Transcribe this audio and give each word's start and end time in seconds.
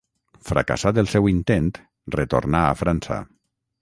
Fracassat 0.47 1.01
el 1.01 1.11
seu 1.11 1.29
intent, 1.33 1.69
retornà 2.19 2.63
a 2.71 2.77
França. 2.81 3.21